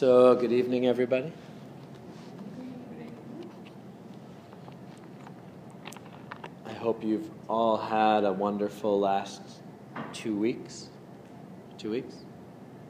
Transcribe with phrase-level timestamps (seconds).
[0.00, 1.30] So, good evening, everybody.
[6.64, 9.42] I hope you've all had a wonderful last
[10.14, 10.88] two weeks.
[11.76, 12.14] Two weeks?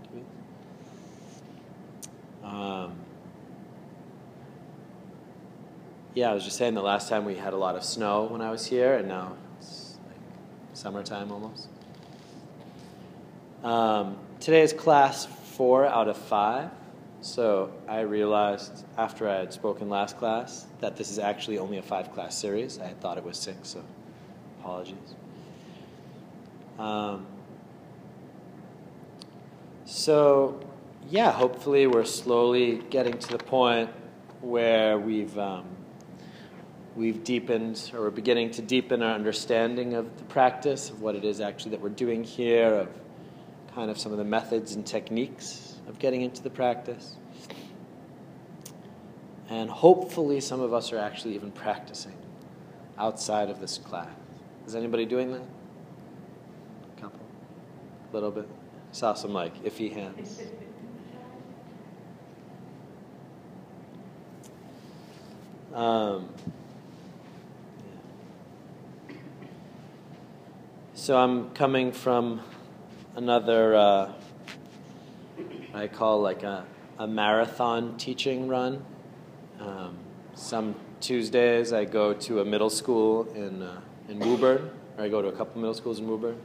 [0.04, 0.34] Two weeks?
[2.44, 2.94] Um,
[6.14, 8.40] yeah, I was just saying the last time we had a lot of snow when
[8.40, 10.20] I was here, and now it's like
[10.74, 11.66] summertime almost.
[13.64, 16.70] Um, today is class four out of five.
[17.22, 21.82] So I realized after I had spoken last class that this is actually only a
[21.82, 22.78] five class series.
[22.78, 23.84] I had thought it was six, so
[24.60, 24.96] apologies.
[26.78, 27.26] Um,
[29.84, 30.60] so,
[31.10, 33.90] yeah, hopefully we're slowly getting to the point
[34.40, 35.66] where we've um,
[36.96, 41.24] we've deepened or we're beginning to deepen our understanding of the practice of what it
[41.24, 42.88] is actually that we're doing here, of
[43.74, 47.16] kind of some of the methods and techniques of getting into the practice.
[49.48, 52.14] And hopefully, some of us are actually even practicing
[52.96, 54.08] outside of this class.
[54.66, 55.42] Is anybody doing that?
[56.96, 57.18] A couple?
[58.08, 58.48] A little bit?
[58.92, 60.40] Saw some like iffy hands.
[65.74, 66.28] Um,
[69.08, 69.16] yeah.
[70.94, 72.42] So I'm coming from
[73.16, 74.12] another uh,
[75.80, 76.66] I call like a,
[76.98, 78.84] a marathon teaching run.
[79.58, 79.96] Um,
[80.34, 85.22] some Tuesdays I go to a middle school in, uh, in Woburn, or I go
[85.22, 86.38] to a couple middle schools in Woburn.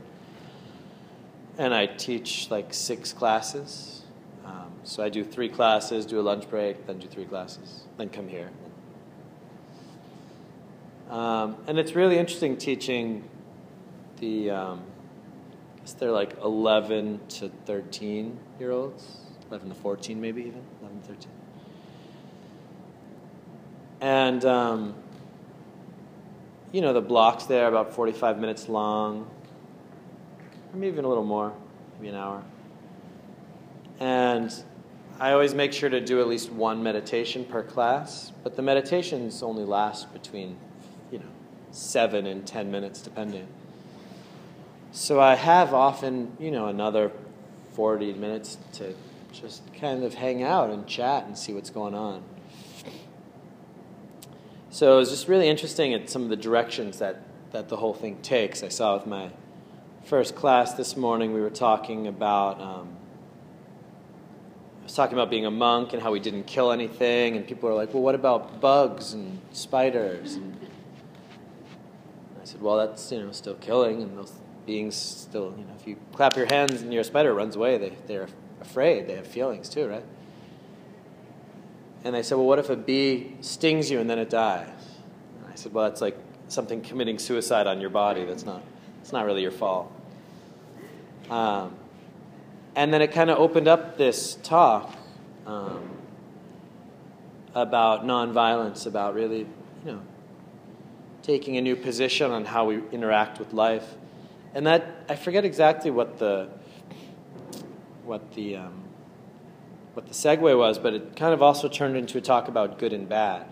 [1.57, 4.03] And I teach like six classes.
[4.45, 8.07] Um, so I do three classes, do a lunch break, then do three classes, then
[8.07, 8.51] come here.
[11.09, 13.27] Um, and it's really interesting teaching
[14.21, 14.81] the um,
[15.85, 19.17] guess they're like 11 to 13 year olds,
[19.49, 21.31] 11 to 14 maybe even, 11 to 13.
[24.01, 24.95] And, um,
[26.71, 29.29] you know, the blocks there about 45 minutes long,
[30.73, 31.53] maybe even a little more,
[31.97, 32.43] maybe an hour.
[33.99, 34.53] And
[35.19, 39.41] I always make sure to do at least one meditation per class, but the meditations
[39.41, 40.57] only last between,
[41.11, 41.25] you know,
[41.71, 43.47] seven and 10 minutes, depending.
[44.91, 47.11] So I have often, you know, another
[47.73, 48.93] 40 minutes to
[49.41, 52.23] just kind of hang out and chat and see what's going on.
[54.69, 57.93] So it was just really interesting at some of the directions that, that the whole
[57.93, 58.63] thing takes.
[58.63, 59.31] I saw with my
[60.03, 62.61] first class this morning, we were talking about.
[62.61, 62.89] Um,
[64.81, 67.69] I was talking about being a monk and how we didn't kill anything, and people
[67.69, 70.55] were like, "Well, what about bugs and spiders?" And
[72.39, 74.33] I said, "Well, that's you know still killing, and those
[74.65, 77.93] beings still, you know, if you clap your hands and your spider runs away, they,
[78.07, 78.27] they're
[78.65, 79.07] afraid.
[79.07, 80.03] They have feelings too, right?
[82.03, 84.69] And they said, well, what if a bee stings you and then it dies?
[85.39, 86.17] And I said, well, that's like
[86.47, 88.25] something committing suicide on your body.
[88.25, 88.61] That's not,
[89.01, 89.91] it's not really your fault.
[91.29, 91.75] Um,
[92.75, 94.95] and then it kind of opened up this talk
[95.47, 95.89] um,
[97.55, 99.47] about nonviolence, about really,
[99.85, 100.01] you know,
[101.23, 103.95] taking a new position on how we interact with life
[104.55, 106.47] and that I forget exactly what the
[108.05, 108.83] what the um,
[109.93, 112.93] what the segue was, but it kind of also turned into a talk about good
[112.93, 113.45] and bad.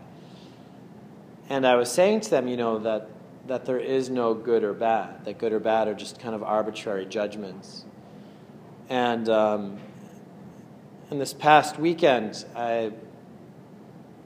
[1.50, 3.10] And I was saying to them, you know, that
[3.48, 5.26] that there is no good or bad.
[5.26, 7.84] That good or bad are just kind of arbitrary judgments.
[8.90, 9.80] And um,
[11.12, 12.92] in this past weekend, I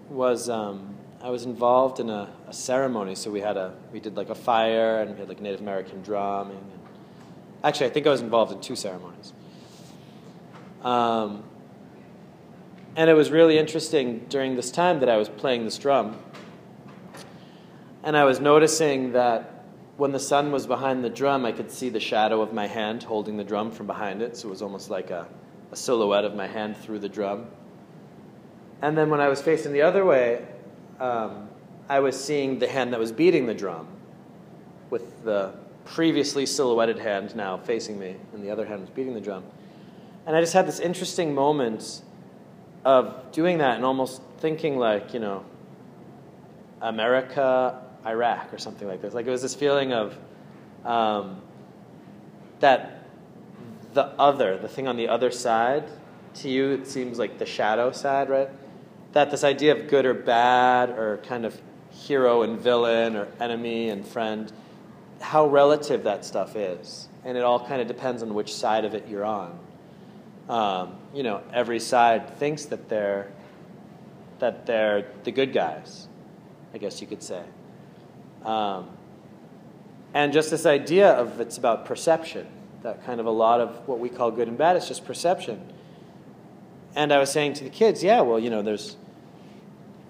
[0.10, 3.16] was um, I was involved in a, a, ceremony.
[3.16, 6.02] So we had a we did like a fire and we had like Native American
[6.02, 6.58] drumming.
[6.58, 6.82] And
[7.64, 9.34] actually, I think I was involved in two ceremonies.
[10.88, 11.44] Um,
[12.96, 16.18] and it was really interesting during this time that I was playing this drum.
[18.04, 19.66] And I was noticing that
[19.98, 23.04] when the sun was behind the drum, I could see the shadow of my hand
[23.04, 24.38] holding the drum from behind it.
[24.38, 25.28] So it was almost like a,
[25.74, 27.48] a silhouette of my hand through the drum.
[28.82, 30.48] And then when I was facing the other way,
[31.02, 31.50] um,
[31.90, 33.90] I was seeing the hand that was beating the drum
[34.90, 39.20] with the previously silhouetted hand now facing me, and the other hand was beating the
[39.20, 39.44] drum.
[40.28, 42.04] And I just had this interesting moment
[42.86, 45.44] of doing that and almost thinking like, you know,
[46.82, 49.16] America, Iraq, or something like this.
[49.16, 50.16] Like it was this feeling of
[50.86, 51.42] um,
[52.60, 53.08] that
[53.94, 55.90] the other, the thing on the other side,
[56.36, 58.50] to you, it seems like the shadow side, right?
[59.14, 61.60] that this idea of good or bad, or kind of
[61.90, 64.52] hero and villain, or enemy and friend,
[65.20, 67.08] how relative that stuff is.
[67.26, 69.58] And it all kind of depends on which side of it you're on.
[70.50, 73.32] Um, you know, every side thinks that they're
[74.40, 76.08] that they're the good guys,
[76.74, 77.44] I guess you could say.
[78.46, 78.90] Um,
[80.14, 82.48] and just this idea of it's about perception,
[82.84, 85.62] that kind of a lot of what we call good and bad is just perception.
[86.96, 88.96] And I was saying to the kids, yeah, well, you know, there's,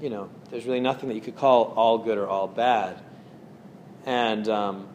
[0.02, 3.02] you know, there's really nothing that you could call all good or all bad.
[4.06, 4.88] And, um,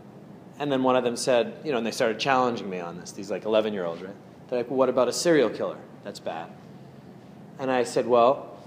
[0.58, 3.12] and then one of them said, you know, and they started challenging me on this,
[3.12, 4.14] these like 11 year olds, right?
[4.52, 5.78] They're like, well, what about a serial killer?
[6.04, 6.50] That's bad.
[7.58, 8.58] And I said, well,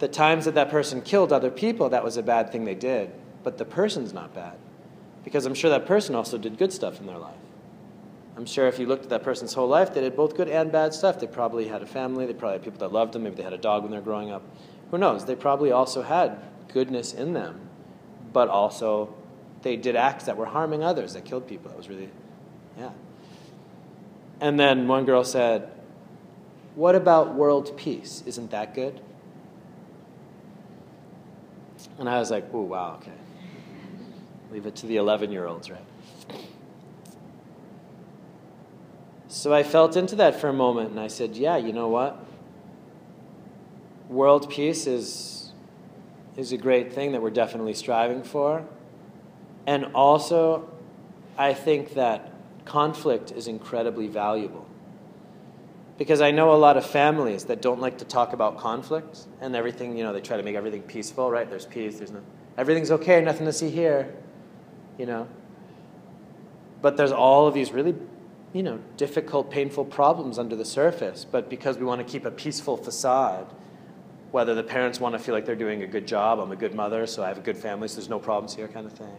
[0.00, 3.10] the times that that person killed other people, that was a bad thing they did.
[3.42, 4.58] But the person's not bad.
[5.24, 7.38] Because I'm sure that person also did good stuff in their life.
[8.36, 10.70] I'm sure if you looked at that person's whole life, they did both good and
[10.70, 11.18] bad stuff.
[11.20, 13.54] They probably had a family, they probably had people that loved them, maybe they had
[13.54, 14.42] a dog when they were growing up.
[14.90, 15.24] Who knows?
[15.24, 16.38] They probably also had
[16.68, 17.70] goodness in them,
[18.34, 19.14] but also
[19.62, 21.70] they did acts that were harming others, that killed people.
[21.70, 22.10] That was really,
[22.76, 22.90] yeah.
[24.40, 25.70] And then one girl said,
[26.74, 28.22] What about world peace?
[28.26, 29.00] Isn't that good?
[31.98, 33.12] And I was like, oh, wow, okay.
[34.52, 35.80] Leave it to the 11 year olds, right?
[39.28, 42.24] So I felt into that for a moment and I said, yeah, you know what?
[44.08, 45.52] World peace is,
[46.36, 48.64] is a great thing that we're definitely striving for.
[49.66, 50.70] And also,
[51.36, 52.32] I think that
[52.66, 54.66] conflict is incredibly valuable.
[55.98, 59.56] Because I know a lot of families that don't like to talk about conflict and
[59.56, 61.48] everything, you know, they try to make everything peaceful, right?
[61.48, 62.20] There's peace, there's no,
[62.58, 64.14] everything's okay, nothing to see here,
[64.98, 65.26] you know.
[66.82, 67.94] But there's all of these really,
[68.52, 71.24] you know, difficult, painful problems under the surface.
[71.24, 73.46] But because we want to keep a peaceful facade,
[74.32, 76.74] whether the parents want to feel like they're doing a good job, I'm a good
[76.74, 79.16] mother, so I have a good family, so there's no problems here, kind of thing,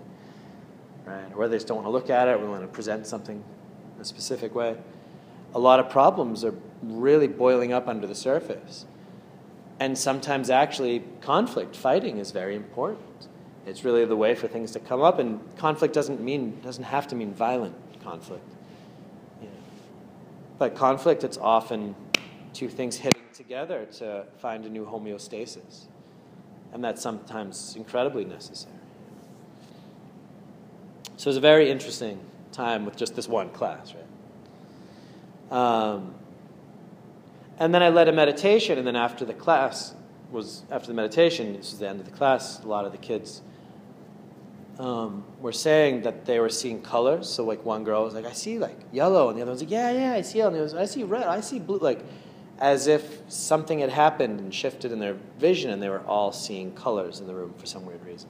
[1.07, 1.31] right?
[1.35, 3.43] Or they just don't want to look at it, we want to present something
[3.95, 4.75] in a specific way
[5.53, 8.85] a lot of problems are really boiling up under the surface.
[9.79, 13.27] And sometimes, actually, conflict, fighting is very important.
[13.65, 17.07] It's really the way for things to come up, and conflict doesn't mean doesn't have
[17.07, 18.49] to mean violent conflict.
[19.41, 19.53] You know.
[20.57, 21.95] But conflict, it's often
[22.53, 25.87] two things hitting together to find a new homeostasis,
[26.71, 28.76] and that's sometimes incredibly necessary.
[31.17, 32.19] So it was a very interesting
[32.51, 35.57] time with just this one class, right?
[35.57, 36.13] Um,
[37.59, 39.95] and then I led a meditation, and then after the class
[40.31, 42.63] was after the meditation, this was the end of the class.
[42.63, 43.41] A lot of the kids
[44.77, 47.27] um, were saying that they were seeing colors.
[47.27, 49.71] So like one girl was like, "I see like yellow," and the other was like,
[49.71, 51.23] "Yeah, yeah, I see yellow." And the other was, "I see red.
[51.23, 52.03] I see blue." Like
[52.59, 56.73] as if something had happened and shifted in their vision, and they were all seeing
[56.73, 58.29] colors in the room for some weird reason.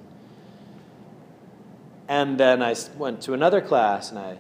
[2.08, 4.38] And then I went to another class, and I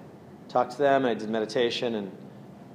[0.48, 1.06] talked to them.
[1.06, 2.12] And I did meditation and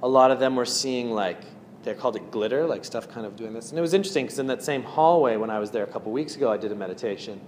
[0.01, 1.41] a lot of them were seeing like
[1.83, 3.69] they called it glitter, like stuff kind of doing this.
[3.69, 6.11] And it was interesting because in that same hallway when I was there a couple
[6.11, 7.41] weeks ago, I did a meditation.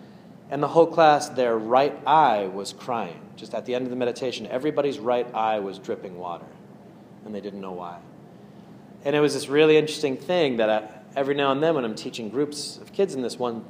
[0.49, 3.19] And the whole class, their right eye was crying.
[3.35, 6.45] Just at the end of the meditation, everybody's right eye was dripping water.
[7.25, 7.99] And they didn't know why.
[9.03, 11.95] And it was this really interesting thing that I, every now and then when I'm
[11.95, 13.65] teaching groups of kids in this one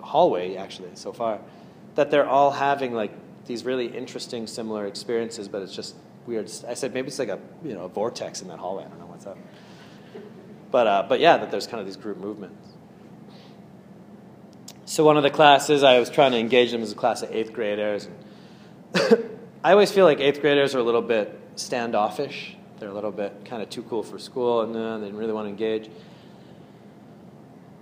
[0.00, 1.40] hallway, actually, so far,
[1.96, 3.10] that they're all having like
[3.46, 6.50] these really interesting, similar experiences, but it's just weird.
[6.66, 8.84] I said maybe it's like a you know a vortex in that hallway.
[8.84, 9.38] I don't know what's up.
[10.70, 12.68] But uh, but yeah, that there's kind of these group movements.
[14.84, 17.32] So one of the classes I was trying to engage them as a class of
[17.32, 18.08] eighth graders.
[19.64, 22.56] I always feel like eighth graders are a little bit standoffish.
[22.78, 25.32] They're a little bit kind of too cool for school, and uh, they didn't really
[25.32, 25.90] want to engage.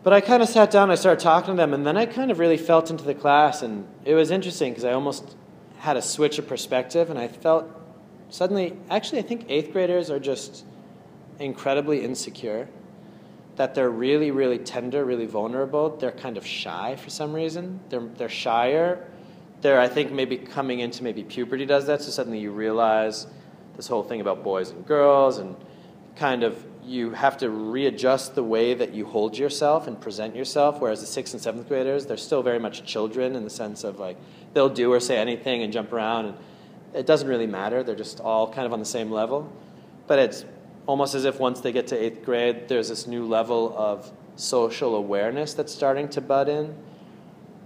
[0.05, 2.31] But I kind of sat down, I started talking to them, and then I kind
[2.31, 5.35] of really felt into the class, and it was interesting because I almost
[5.79, 7.67] had a switch of perspective, and I felt
[8.29, 10.67] suddenly, actually, I think eighth graders are just
[11.39, 12.69] incredibly insecure.
[13.57, 15.97] That they're really, really tender, really vulnerable.
[15.97, 17.81] They're kind of shy for some reason.
[17.89, 19.09] They're, they're shyer.
[19.63, 22.03] They're, I think, maybe coming into maybe puberty does that.
[22.03, 23.27] So suddenly you realize
[23.77, 25.57] this whole thing about boys and girls and
[26.17, 30.81] kind of you have to readjust the way that you hold yourself and present yourself.
[30.81, 33.99] Whereas the sixth and seventh graders, they're still very much children in the sense of
[33.99, 34.17] like
[34.53, 36.37] they'll do or say anything and jump around and
[36.95, 37.83] it doesn't really matter.
[37.83, 39.53] They're just all kind of on the same level.
[40.07, 40.45] But it's
[40.87, 44.95] almost as if once they get to eighth grade, there's this new level of social
[44.97, 46.75] awareness that's starting to bud in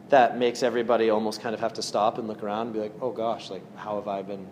[0.09, 2.95] that makes everybody almost kind of have to stop and look around and be like,
[3.03, 4.47] oh gosh, like, how have I been,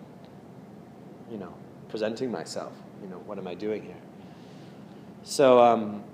[1.30, 1.54] you know,
[1.88, 2.72] presenting myself?
[3.02, 3.96] You know, what am I doing here?
[5.26, 6.04] So, um,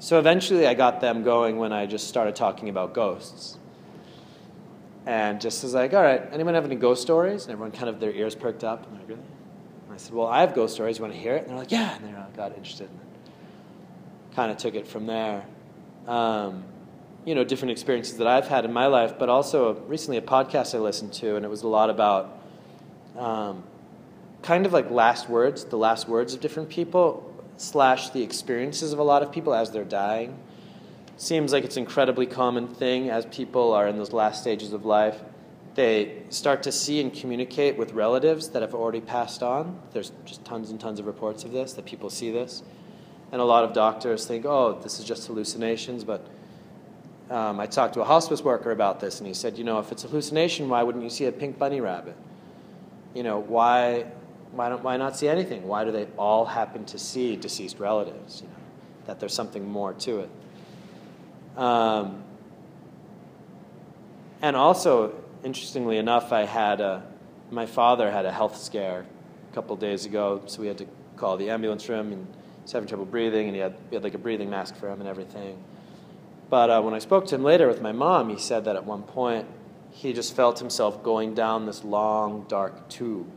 [0.00, 3.56] so eventually I got them going when I just started talking about ghosts
[5.06, 7.44] and just was like, all right, anyone have any ghost stories?
[7.44, 8.86] And everyone kind of their ears perked up.
[8.86, 9.22] And like, really?
[9.86, 10.98] And I said, Well, I have ghost stories.
[10.98, 11.42] You want to hear it?
[11.42, 11.96] And they're like, Yeah.
[11.96, 13.00] And they got interested and
[14.36, 15.46] kind of took it from there.
[16.06, 16.64] Um,
[17.24, 20.74] you know, different experiences that I've had in my life, but also recently a podcast
[20.74, 22.42] I listened to, and it was a lot about
[23.16, 23.64] um,
[24.42, 28.98] kind of like last words, the last words of different people, slash the experiences of
[28.98, 30.38] a lot of people as they're dying.
[31.16, 34.84] Seems like it's an incredibly common thing as people are in those last stages of
[34.84, 35.20] life.
[35.74, 39.80] They start to see and communicate with relatives that have already passed on.
[39.92, 42.62] There's just tons and tons of reports of this, that people see this.
[43.32, 46.04] And a lot of doctors think, oh, this is just hallucinations.
[46.04, 46.26] But
[47.30, 49.90] um, I talked to a hospice worker about this, and he said, you know, if
[49.90, 52.16] it's hallucination, why wouldn't you see a pink bunny rabbit?
[53.14, 54.06] You know, why
[54.54, 55.66] why, don't, why not see anything?
[55.66, 58.42] Why do they all happen to see deceased relatives?
[58.42, 58.54] You know,
[59.06, 60.30] that there's something more to it.
[61.56, 62.22] Um,
[64.42, 67.02] and also, interestingly enough, I had a,
[67.50, 69.06] my father had a health scare
[69.50, 72.26] a couple days ago, so we had to call the ambulance room, and
[72.62, 75.00] he's having trouble breathing, and he had, we had like a breathing mask for him
[75.00, 75.62] and everything.
[76.50, 78.84] But uh, when I spoke to him later with my mom, he said that at
[78.84, 79.46] one point
[79.90, 83.30] he just felt himself going down this long, dark tube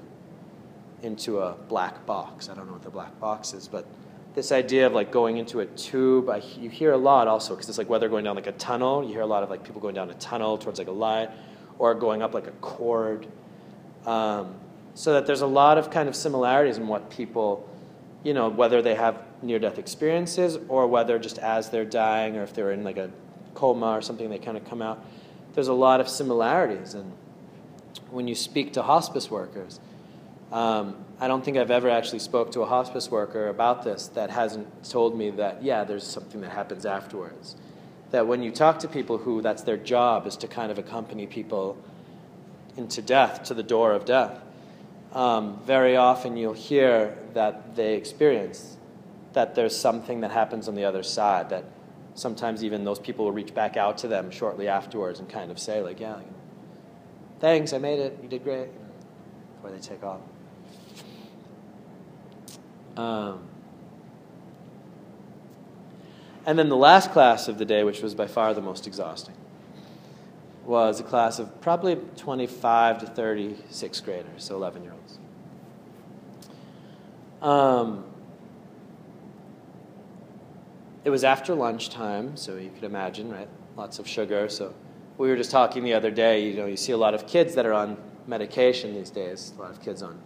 [1.02, 2.50] into a black box.
[2.50, 3.86] I don't know what the black box is, but
[4.34, 7.70] this idea of like going into a tube, I, you hear a lot also because
[7.70, 9.82] it's like whether going down like a tunnel, you hear a lot of like people
[9.82, 11.30] going down a tunnel towards like a light,
[11.80, 13.28] or going up like a cord.
[14.06, 14.56] Um,
[14.94, 17.70] so that there's a lot of kind of similarities in what people,
[18.24, 22.54] you know, whether they have near-death experiences or whether just as they're dying or if
[22.54, 23.12] they're in like a
[23.54, 25.04] coma or something, they kind of come out.
[25.54, 27.12] There's a lot of similarities, and
[28.12, 29.80] when you speak to hospice workers,
[30.52, 34.30] um, I don't think I've ever actually spoke to a hospice worker about this that
[34.30, 37.56] hasn't told me that yeah, there's something that happens afterwards.
[38.12, 41.28] That when you talk to people who that's their job is to kind of accompany
[41.28, 41.78] people
[42.78, 44.40] into death, to the door of death,
[45.14, 48.78] um, very often you'll hear that they experience
[49.34, 51.50] that there's something that happens on the other side.
[51.50, 51.66] That
[52.14, 55.60] sometimes even those people will reach back out to them shortly afterwards and kind of
[55.60, 56.20] say like, yeah,
[57.40, 58.70] thanks, I made it, you did great,
[59.56, 60.22] before they take off.
[62.98, 63.40] Um,
[66.46, 69.36] and then the last class of the day, which was by far the most exhausting,
[70.66, 75.20] was a class of probably 25 to 36 graders, so 11 year olds.
[77.42, 78.04] Um,
[81.06, 83.48] it was after lunchtime, so you could imagine, right?
[83.78, 84.50] Lots of sugar.
[84.50, 84.74] So
[85.18, 86.44] we were just talking the other day.
[86.50, 89.54] You know, you see a lot of kids that are on medication these days.
[89.58, 90.20] A lot of kids on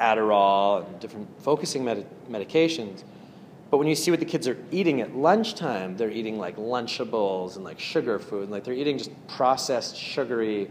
[0.00, 3.04] Adderall and different focusing med- medications.
[3.70, 7.54] But when you see what the kids are eating at lunchtime, they're eating like Lunchables
[7.54, 10.68] and like sugar food, and like they're eating just processed, sugary.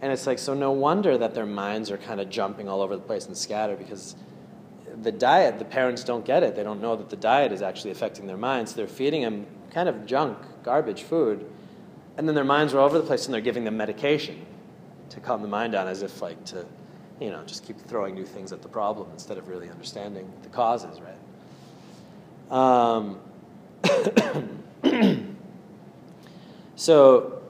[0.00, 2.96] And it's like, so no wonder that their minds are kind of jumping all over
[2.96, 4.16] the place and scattered because
[5.02, 6.56] the diet, the parents don't get it.
[6.56, 8.72] They don't know that the diet is actually affecting their minds.
[8.72, 11.46] So they're feeding them kind of junk, garbage food.
[12.16, 14.44] And then their minds are all over the place and they're giving them medication
[15.10, 16.66] to calm the mind down as if like to
[17.22, 20.48] you know, just keep throwing new things at the problem instead of really understanding the
[20.48, 21.16] causes, right?
[22.50, 23.20] Um,
[26.76, 27.40] so,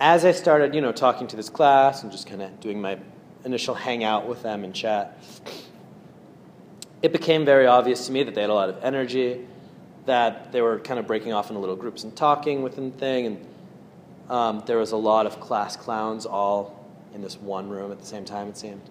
[0.00, 2.98] as I started, you know, talking to this class and just kind of doing my
[3.44, 5.18] initial hangout with them and chat,
[7.02, 9.46] it became very obvious to me that they had a lot of energy,
[10.06, 13.26] that they were kind of breaking off into little groups and talking within the thing,
[13.26, 13.46] and
[14.30, 16.79] um, there was a lot of class clowns all
[17.14, 18.82] in this one room at the same time, it seemed.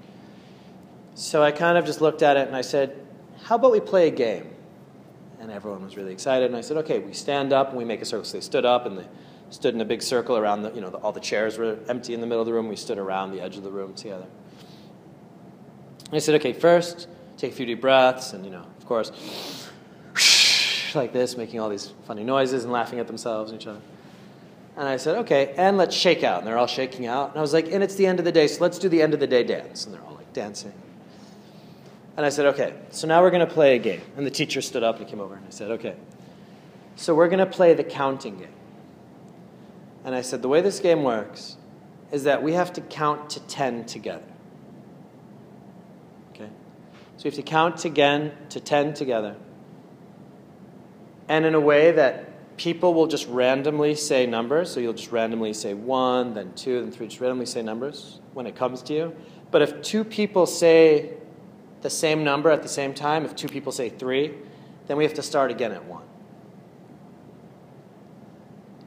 [1.16, 2.96] So I kind of just looked at it and I said,
[3.44, 4.50] How about we play a game?
[5.40, 6.46] And everyone was really excited.
[6.46, 8.26] And I said, Okay, we stand up and we make a circle.
[8.26, 9.08] So they stood up and they
[9.50, 12.14] stood in a big circle around the, you know, the, all the chairs were empty
[12.14, 12.68] in the middle of the room.
[12.68, 14.28] We stood around the edge of the room together.
[16.06, 17.08] And I said, Okay, first,
[17.38, 18.34] take a few deep breaths.
[18.34, 19.12] And, you know, of course,
[20.96, 23.82] like this, making all these funny noises and laughing at themselves and each other.
[24.78, 26.40] And I said, okay, and let's shake out.
[26.40, 27.32] And they're all shaking out.
[27.32, 29.02] And I was like, and it's the end of the day, so let's do the
[29.02, 29.86] end of the day dance.
[29.86, 30.74] And they're all like dancing.
[32.16, 34.02] And I said, okay, so now we're going to play a game.
[34.18, 35.96] And the teacher stood up and came over and I said, okay,
[36.96, 38.54] so we're going to play the counting game.
[40.04, 41.56] And I said, the way this game works
[42.12, 44.24] is that we have to count to 10 together.
[46.32, 46.50] Okay?
[47.18, 49.36] So we have to count again to 10 together.
[51.28, 52.28] And in a way that
[52.60, 54.70] people will just randomly say numbers.
[54.70, 58.46] So you'll just randomly say one, then two, then three, just randomly say numbers when
[58.46, 59.16] it comes to you.
[59.50, 61.13] But if two people say
[61.82, 64.34] the same number at the same time, if two people say three,
[64.88, 66.04] then we have to start again at one.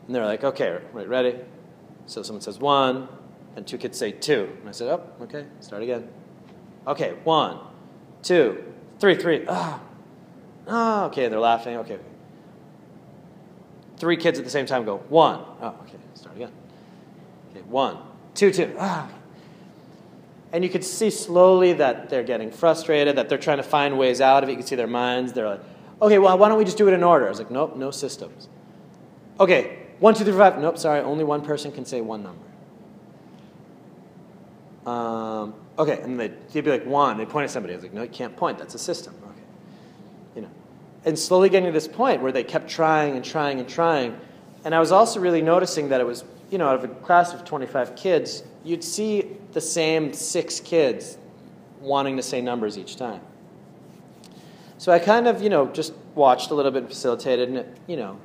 [0.06, 1.36] And they're like, okay, right, ready?
[2.04, 3.08] So someone says one,
[3.56, 4.54] and two kids say two.
[4.60, 6.10] And I said, oh, okay, start again.
[6.86, 7.58] Okay, one,
[8.22, 8.62] two,
[8.98, 9.46] three, three.
[9.48, 9.80] Ah.
[10.66, 11.78] Oh, okay, they're laughing.
[11.78, 11.98] Okay.
[14.02, 15.38] Three kids at the same time go, one.
[15.60, 16.50] Oh, okay, start again.
[17.52, 17.98] Okay, one,
[18.34, 18.74] two, two.
[18.76, 19.08] Ah.
[20.52, 24.20] And you could see slowly that they're getting frustrated, that they're trying to find ways
[24.20, 24.54] out of it.
[24.54, 25.34] You can see their minds.
[25.34, 25.60] They're like,
[26.02, 27.26] okay, well, why don't we just do it in order?
[27.26, 28.48] I was like, nope, no systems.
[29.38, 30.58] Okay, one, two, three, five.
[30.58, 32.44] Nope, sorry, only one person can say one number.
[34.84, 37.18] Um, okay, and they'd, they'd be like, one.
[37.18, 37.74] They'd point at somebody.
[37.74, 38.58] I was like, no, you can't point.
[38.58, 39.14] That's a system.
[41.04, 44.18] And slowly getting to this point where they kept trying and trying and trying.
[44.64, 47.34] And I was also really noticing that it was, you know, out of a class
[47.34, 51.18] of 25 kids, you'd see the same six kids
[51.80, 53.20] wanting to say numbers each time.
[54.78, 57.76] So I kind of, you know, just watched a little bit and facilitated, and it,
[57.86, 58.18] you know,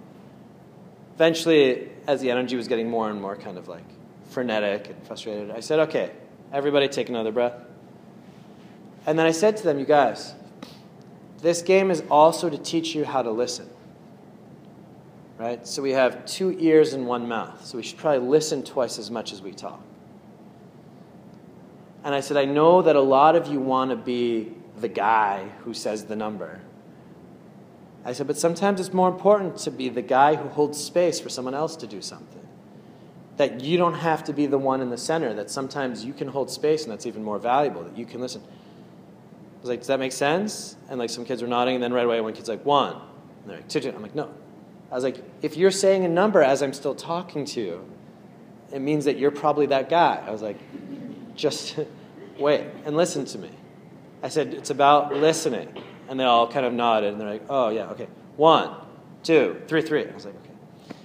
[1.15, 3.84] eventually, as the energy was getting more and more kind of like
[4.29, 6.12] frenetic and frustrated, I said, okay,
[6.51, 7.53] everybody take another breath.
[9.05, 10.34] And then I said to them, you guys,
[11.41, 13.70] this game is also to teach you how to listen.
[15.38, 15.65] Right?
[15.67, 17.63] So we have two ears and one mouth.
[17.65, 19.82] So we should probably listen twice as much as we talk.
[22.03, 25.50] And I said, I know that a lot of you want to be the guy
[25.63, 26.62] who says the number.
[28.06, 31.29] I said, but sometimes it's more important to be the guy who holds space for
[31.29, 32.48] someone else to do something.
[33.36, 36.29] That you don't have to be the one in the center, that sometimes you can
[36.29, 38.41] hold space and that's even more valuable, that you can listen.
[39.67, 40.77] Was like, does that make sense?
[40.89, 42.93] And like some kids were nodding, and then right away one kid's like, one.
[42.93, 43.89] And they're like, two, two.
[43.89, 44.33] I'm like, no.
[44.89, 47.86] I was like, if you're saying a number as I'm still talking to you,
[48.71, 50.24] it means that you're probably that guy.
[50.25, 50.57] I was like,
[51.36, 51.77] just
[52.39, 53.50] wait and listen to me.
[54.24, 55.83] I said, it's about listening.
[56.07, 58.07] And they all kind of nodded, and they're like, oh, yeah, okay.
[58.38, 58.74] One,
[59.24, 60.07] two, three, three.
[60.07, 60.95] I was like, okay.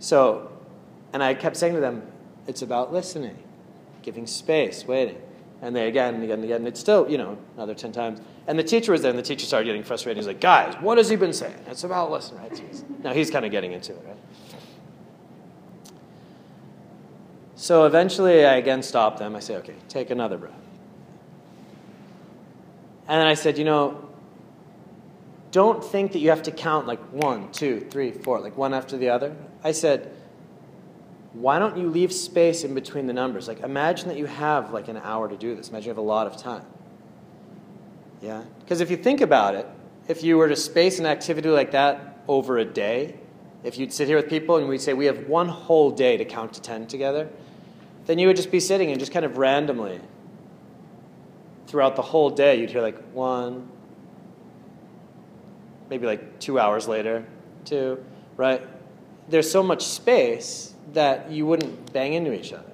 [0.00, 0.50] So,
[1.12, 2.02] and I kept saying to them,
[2.48, 3.38] it's about listening,
[4.02, 5.22] giving space, waiting.
[5.62, 6.66] And they again and again and again.
[6.66, 8.20] It's still, you know, another 10 times.
[8.46, 10.16] And the teacher was there, and the teacher started getting frustrated.
[10.16, 11.54] He's like, guys, what has he been saying?
[11.66, 12.58] It's about listening, right?
[12.58, 14.16] He's, now he's kind of getting into it, right?
[17.56, 19.36] So eventually I again stop them.
[19.36, 20.54] I say, okay, take another breath.
[23.06, 24.08] And then I said, you know,
[25.50, 28.96] don't think that you have to count like one, two, three, four, like one after
[28.96, 29.36] the other.
[29.62, 30.10] I said,
[31.32, 33.46] why don't you leave space in between the numbers?
[33.46, 35.68] Like, imagine that you have like an hour to do this.
[35.68, 36.64] Imagine you have a lot of time.
[38.20, 38.42] Yeah?
[38.60, 39.66] Because if you think about it,
[40.08, 43.14] if you were to space an activity like that over a day,
[43.62, 46.24] if you'd sit here with people and we'd say, we have one whole day to
[46.24, 47.28] count to 10 together,
[48.06, 50.00] then you would just be sitting and just kind of randomly
[51.70, 53.68] throughout the whole day, you'd hear like one,
[55.88, 57.24] maybe like two hours later,
[57.64, 58.02] two,
[58.36, 58.66] right?
[59.28, 62.64] There's so much space that you wouldn't bang into each other.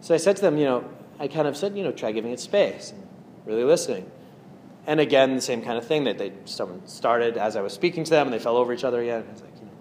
[0.00, 0.84] So I said to them, you know,
[1.18, 3.06] I kind of said, you know, try giving it space, and
[3.44, 4.10] really listening.
[4.86, 8.04] And again, the same kind of thing that they someone started as I was speaking
[8.04, 9.24] to them, and they fell over each other again.
[9.30, 9.72] It's like, you know,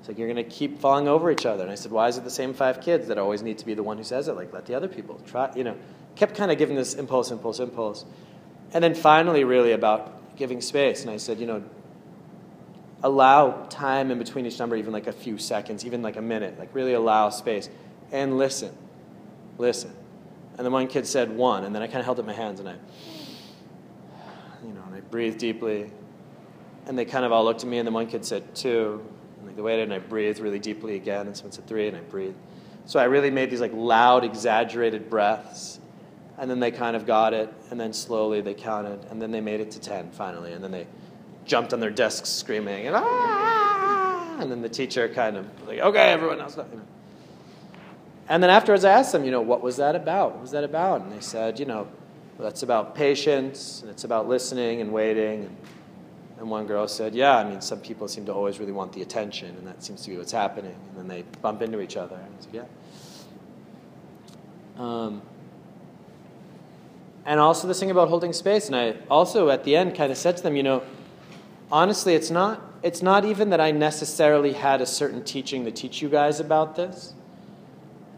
[0.00, 1.62] it's like you're going to keep falling over each other.
[1.62, 3.74] And I said, why is it the same five kids that always need to be
[3.74, 4.32] the one who says it?
[4.32, 5.52] Like, let the other people try.
[5.54, 5.76] You know,
[6.16, 8.04] kept kind of giving this impulse, impulse, impulse.
[8.72, 11.02] And then finally, really about giving space.
[11.02, 11.62] And I said, you know,
[13.02, 16.58] allow time in between each number, even like a few seconds, even like a minute.
[16.58, 17.68] Like really allow space
[18.12, 18.76] and listen.
[19.58, 19.92] Listen.
[20.56, 22.60] And then one kid said one, and then I kind of held up my hands
[22.60, 22.74] and I,
[24.64, 25.90] you know, and I breathed deeply.
[26.86, 29.04] And they kind of all looked at me, and then one kid said two.
[29.38, 31.26] And like they waited, and I breathed really deeply again.
[31.26, 32.36] And someone said three, and I breathed.
[32.86, 35.80] So I really made these like loud, exaggerated breaths
[36.40, 39.42] and then they kind of got it, and then slowly they counted, and then they
[39.42, 40.86] made it to 10 finally, and then they
[41.44, 44.36] jumped on their desks screaming, and ah!
[44.40, 46.58] And then the teacher kind of like, okay, everyone else.
[48.28, 50.32] And then afterwards, I asked them, you know, what was that about?
[50.32, 51.02] What was that about?
[51.02, 51.88] And they said, you know,
[52.38, 55.44] well, that's about patience, and it's about listening and waiting.
[55.44, 55.56] And,
[56.38, 59.02] and one girl said, yeah, I mean, some people seem to always really want the
[59.02, 60.74] attention, and that seems to be what's happening.
[60.88, 62.16] And then they bump into each other.
[62.16, 62.64] And I said, yeah.
[64.78, 65.20] Um,
[67.26, 68.68] and also this thing about holding space.
[68.68, 70.82] And I also at the end kind of said to them, you know,
[71.70, 76.00] honestly, it's not it's not even that I necessarily had a certain teaching to teach
[76.00, 77.12] you guys about this.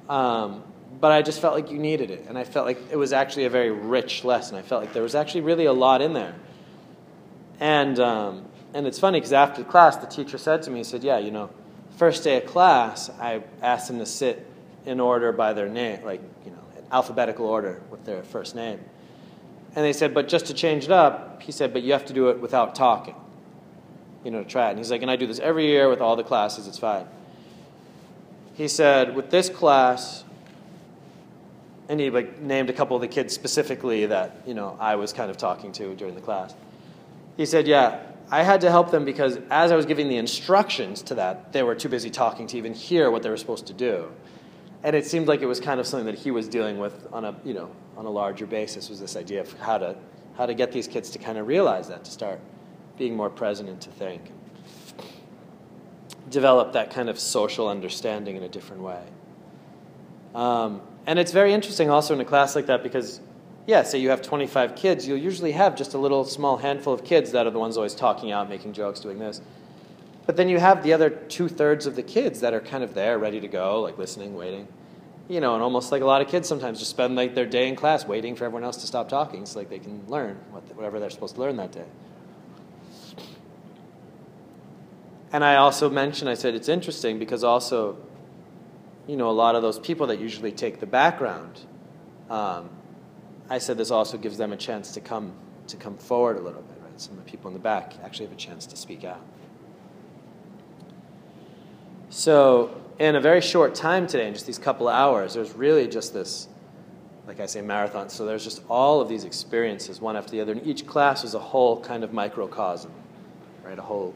[0.08, 0.62] Um,
[1.00, 3.44] but I just felt like you needed it, and I felt like it was actually
[3.46, 4.56] a very rich lesson.
[4.56, 6.34] I felt like there was actually really a lot in there.
[7.58, 11.02] And um, and it's funny because after class, the teacher said to me, he said,
[11.02, 11.50] "Yeah, you know,
[11.96, 14.46] first day of class, I asked them to sit
[14.86, 18.80] in order by their name, like you know, alphabetical order with their first name."
[19.74, 22.12] And they said, but just to change it up, he said, but you have to
[22.12, 23.14] do it without talking,
[24.24, 24.70] you know, to try it.
[24.70, 27.06] And he's like, and I do this every year with all the classes, it's fine.
[28.54, 30.24] He said, with this class,
[31.88, 35.12] and he like named a couple of the kids specifically that you know I was
[35.12, 36.54] kind of talking to during the class.
[37.37, 41.02] He said, "Yeah, I had to help them because as I was giving the instructions
[41.02, 43.74] to that, they were too busy talking to even hear what they were supposed to
[43.74, 44.11] do."
[44.85, 47.24] And it seemed like it was kind of something that he was dealing with on
[47.24, 49.96] a you know on a larger basis was this idea of how to
[50.37, 52.40] how to get these kids to kind of realize that to start
[52.98, 54.31] being more present and to think
[56.33, 59.02] develop that kind of social understanding in a different way.
[60.35, 63.20] Um, and it's very interesting also in a class like that because,
[63.66, 67.05] yeah, say you have 25 kids, you'll usually have just a little small handful of
[67.05, 69.40] kids that are the ones always talking out, making jokes, doing this.
[70.24, 72.94] But then you have the other two thirds of the kids that are kind of
[72.94, 74.68] there, ready to go, like listening, waiting.
[75.28, 77.68] You know, and almost like a lot of kids sometimes just spend like their day
[77.68, 80.37] in class waiting for everyone else to stop talking so like they can learn
[80.74, 81.85] whatever they're supposed to learn that day.
[85.33, 87.97] And I also mentioned, I said it's interesting because also
[89.07, 91.61] you know, a lot of those people that usually take the background,
[92.31, 92.71] um,
[93.51, 95.33] I said this also gives them a chance to come
[95.68, 97.01] to come forward a little bit, right?
[97.01, 99.21] Some of the people in the back actually have a chance to speak out.
[102.11, 105.88] So, in a very short time today, in just these couple of hours, there's really
[105.88, 106.49] just this,
[107.27, 108.09] like I say, marathon.
[108.11, 111.35] So there's just all of these experiences, one after the other, and each class is
[111.35, 112.92] a whole kind of microcosm,
[113.64, 113.79] right?
[113.79, 114.14] A whole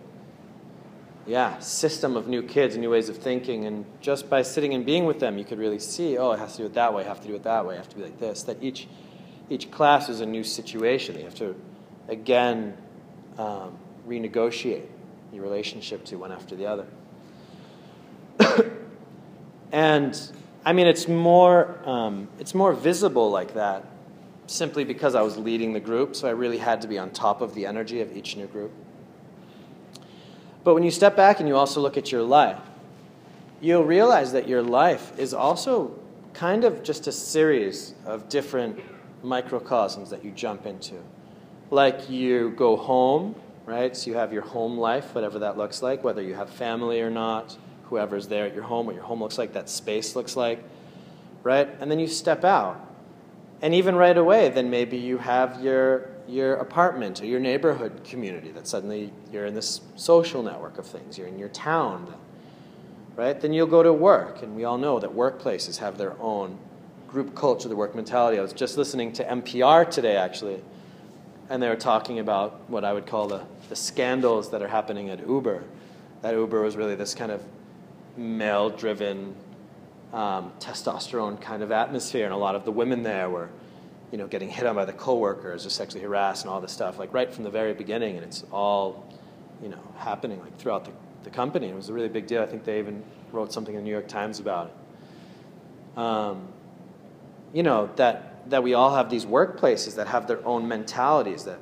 [1.26, 3.64] yeah, system of new kids, and new ways of thinking.
[3.66, 6.52] And just by sitting and being with them, you could really see, oh, it has
[6.52, 7.96] to do it that way, I have to do it that way, I have to
[7.96, 8.44] be like this.
[8.44, 8.86] That each,
[9.50, 11.16] each class is a new situation.
[11.16, 11.56] You have to,
[12.08, 12.76] again,
[13.38, 14.86] um, renegotiate
[15.32, 16.86] your relationship to one after the other.
[19.72, 20.32] and
[20.64, 23.84] I mean, it's more, um, it's more visible like that
[24.46, 27.40] simply because I was leading the group, so I really had to be on top
[27.40, 28.72] of the energy of each new group.
[30.66, 32.58] But when you step back and you also look at your life,
[33.60, 35.96] you'll realize that your life is also
[36.32, 38.80] kind of just a series of different
[39.22, 40.96] microcosms that you jump into.
[41.70, 43.96] Like you go home, right?
[43.96, 47.10] So you have your home life, whatever that looks like, whether you have family or
[47.10, 50.64] not, whoever's there at your home, what your home looks like, that space looks like,
[51.44, 51.68] right?
[51.78, 52.84] And then you step out.
[53.62, 58.50] And even right away, then maybe you have your your apartment or your neighborhood community,
[58.52, 62.12] that suddenly you're in this social network of things, you're in your town,
[63.14, 63.40] right?
[63.40, 66.58] Then you'll go to work, and we all know that workplaces have their own
[67.08, 68.38] group culture, the work mentality.
[68.38, 70.62] I was just listening to NPR today, actually,
[71.48, 75.10] and they were talking about what I would call the, the scandals that are happening
[75.10, 75.62] at Uber.
[76.22, 77.42] That Uber was really this kind of
[78.16, 79.34] male driven,
[80.12, 83.48] um, testosterone kind of atmosphere, and a lot of the women there were
[84.12, 86.98] you know, getting hit on by the coworkers or sexually harassed and all this stuff,
[86.98, 89.12] like right from the very beginning, and it's all,
[89.62, 90.92] you know, happening like throughout the,
[91.24, 91.68] the company.
[91.68, 92.42] It was a really big deal.
[92.42, 95.98] I think they even wrote something in the New York Times about it.
[95.98, 96.48] Um,
[97.52, 101.58] you know, that, that we all have these workplaces that have their own mentalities that,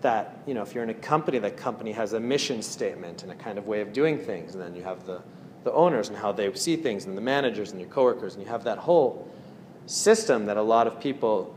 [0.00, 3.32] that, you know, if you're in a company, that company has a mission statement and
[3.32, 5.20] a kind of way of doing things, and then you have the,
[5.64, 8.48] the owners and how they see things, and the managers and your coworkers, and you
[8.48, 9.28] have that whole
[9.86, 11.54] system that a lot of people,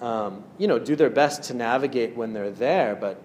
[0.00, 3.20] um, you know, do their best to navigate when they're there, but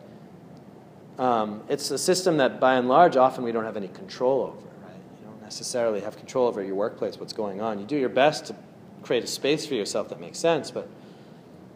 [1.17, 4.67] um, it's a system that, by and large, often we don't have any control over.
[4.85, 4.95] Right?
[5.19, 7.79] You don't necessarily have control over your workplace, what's going on.
[7.79, 8.55] You do your best to
[9.01, 10.87] create a space for yourself that makes sense, but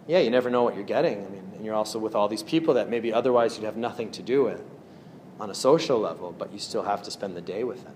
[0.07, 1.25] yeah, you never know what you're getting.
[1.25, 4.11] I mean, and you're also with all these people that maybe otherwise you'd have nothing
[4.11, 4.63] to do with
[5.39, 7.95] on a social level, but you still have to spend the day with them.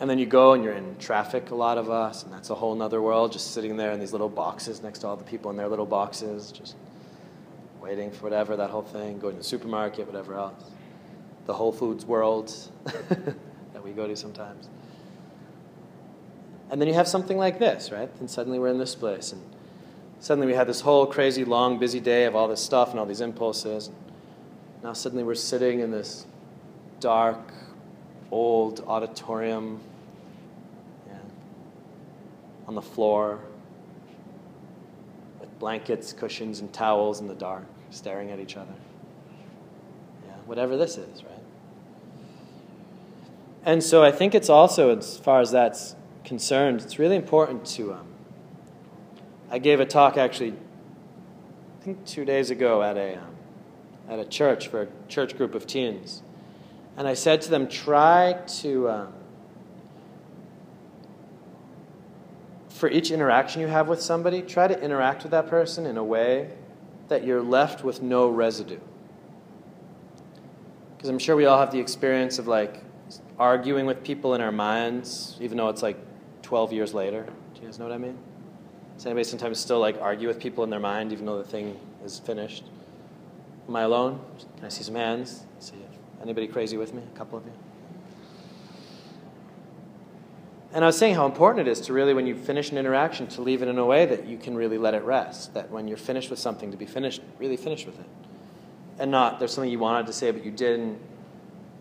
[0.00, 2.54] And then you go and you're in traffic, a lot of us, and that's a
[2.54, 5.50] whole other world, just sitting there in these little boxes next to all the people
[5.50, 6.74] in their little boxes, just
[7.82, 10.70] waiting for whatever, that whole thing, going to the supermarket, whatever else.
[11.44, 12.50] The Whole Foods world
[12.84, 14.70] that we go to sometimes.
[16.70, 18.08] And then you have something like this, right?
[18.20, 19.42] And suddenly we're in this place, and
[20.18, 23.06] suddenly we had this whole crazy, long, busy day of all this stuff and all
[23.06, 23.90] these impulses.
[24.82, 26.24] Now suddenly we're sitting in this
[27.00, 27.52] dark,
[28.30, 29.80] old auditorium
[32.70, 33.40] on the floor
[35.40, 38.72] with blankets, cushions, and towels in the dark, staring at each other.
[40.24, 41.32] Yeah, whatever this is, right?
[43.64, 47.94] And so I think it's also, as far as that's concerned, it's really important to.
[47.94, 48.06] Um,
[49.50, 53.34] I gave a talk actually, I think two days ago at a, um,
[54.08, 56.22] at a church for a church group of teens.
[56.96, 58.90] And I said to them, try to.
[58.90, 59.12] Um,
[62.80, 66.02] for each interaction you have with somebody, try to interact with that person in a
[66.02, 66.50] way
[67.08, 68.80] that you're left with no residue.
[70.96, 72.82] Because I'm sure we all have the experience of like
[73.38, 75.98] arguing with people in our minds, even though it's like
[76.40, 77.26] 12 years later.
[77.54, 78.16] Do you guys know what I mean?
[78.96, 81.78] Does anybody sometimes still like argue with people in their mind even though the thing
[82.02, 82.64] is finished?
[83.68, 84.20] Am I alone?
[84.56, 85.44] Can I see some hands?
[85.58, 85.74] See
[86.22, 87.02] anybody crazy with me?
[87.14, 87.52] A couple of you.
[90.72, 93.26] And I was saying how important it is to really, when you finish an interaction,
[93.28, 95.52] to leave it in a way that you can really let it rest.
[95.54, 98.06] That when you're finished with something, to be finished, really finished with it.
[98.98, 100.98] And not, there's something you wanted to say, but you didn't.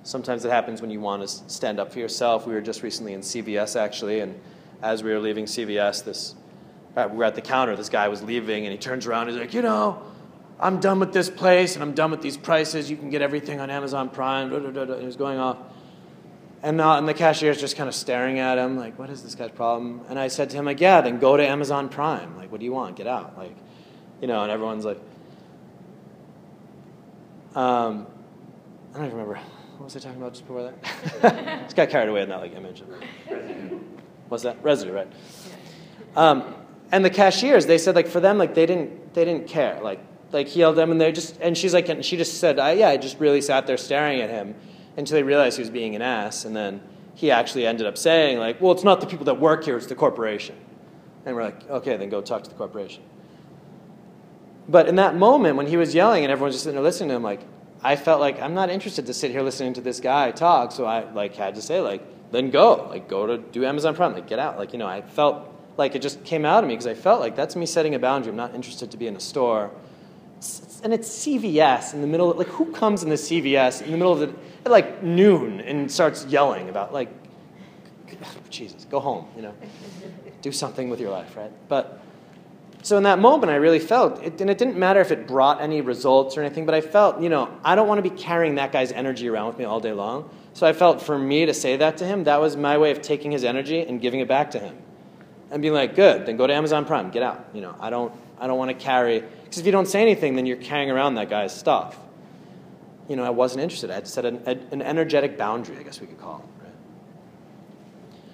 [0.03, 2.47] Sometimes it happens when you want to stand up for yourself.
[2.47, 4.39] We were just recently in CVS, actually, and
[4.81, 6.35] as we were leaving CVS, this,
[6.95, 9.31] uh, we were at the counter, this guy was leaving, and he turns around and
[9.31, 10.01] he's like, you know,
[10.59, 12.89] I'm done with this place, and I'm done with these prices.
[12.89, 14.51] You can get everything on Amazon Prime.
[14.53, 15.57] And he was going off.
[16.61, 19.33] And, uh, and the cashier's just kind of staring at him, like, what is this
[19.33, 20.01] guy's problem?
[20.09, 22.35] And I said to him, like, yeah, then go to Amazon Prime.
[22.35, 22.97] Like, what do you want?
[22.97, 23.37] Get out.
[23.37, 23.55] Like,
[24.21, 24.99] you know, and everyone's like,
[27.55, 28.07] um,
[28.93, 29.39] I don't even remember.
[29.77, 31.63] What was I talking about just before that?
[31.63, 32.83] just got carried away in that like image.
[33.29, 33.79] Residue.
[34.27, 34.61] What's that?
[34.61, 35.07] Residue, right?
[36.15, 36.55] Um,
[36.91, 39.79] and the cashiers, they said like for them, like they didn't they didn't care.
[39.81, 39.99] Like
[40.31, 42.59] like he yelled at them and they just and she's like and she just said,
[42.59, 44.53] I, yeah, I just really sat there staring at him
[44.99, 46.45] until they realized he was being an ass.
[46.45, 46.81] And then
[47.15, 49.87] he actually ended up saying, like, well, it's not the people that work here, it's
[49.87, 50.55] the corporation.
[51.25, 53.01] And we're like, okay, then go talk to the corporation.
[54.67, 57.15] But in that moment, when he was yelling and everyone's just sitting there listening to
[57.15, 57.41] him, like,
[57.81, 60.71] I felt like I'm not interested to sit here listening to this guy talk.
[60.71, 64.13] So I like had to say, like, then go, like, go to do Amazon Prime,
[64.13, 64.57] like, get out.
[64.57, 67.21] Like, you know, I felt like it just came out of me because I felt
[67.21, 68.31] like that's me setting a boundary.
[68.31, 69.71] I'm not interested to be in a store.
[70.81, 72.31] And it's CVS in the middle.
[72.31, 74.33] Of, like, who comes in the CVS in the middle of the
[74.65, 77.09] at like noon and starts yelling about like,
[78.49, 79.53] Jesus, go home, you know,
[80.41, 81.51] do something with your life, right?
[81.67, 82.01] But
[82.81, 85.59] so in that moment, I really felt, it, and it didn't matter if it brought
[85.59, 88.55] any results or anything, but I felt, you know, I don't want to be carrying
[88.55, 90.29] that guy's energy around with me all day long.
[90.53, 93.01] So I felt for me to say that to him, that was my way of
[93.01, 94.77] taking his energy and giving it back to him.
[95.51, 97.49] And being like, good, then go to Amazon Prime, get out.
[97.53, 100.35] You know, I don't, I don't want to carry, because if you don't say anything,
[100.35, 101.97] then you're carrying around that guy's stuff
[103.09, 103.89] you know, I wasn't interested.
[103.89, 106.63] I had set an, an energetic boundary, I guess we could call it.
[106.63, 106.73] Right?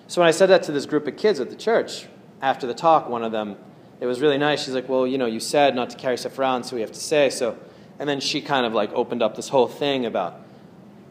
[0.07, 2.07] So when I said that to this group of kids at the church,
[2.41, 3.55] after the talk, one of them,
[4.01, 4.65] it was really nice.
[4.65, 6.91] She's like, well, you know, you said not to carry stuff around, so we have
[6.91, 7.29] to say.
[7.29, 7.57] So,
[7.97, 10.41] and then she kind of like opened up this whole thing about